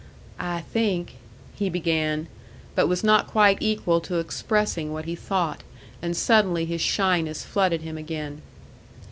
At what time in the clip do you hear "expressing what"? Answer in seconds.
4.17-5.05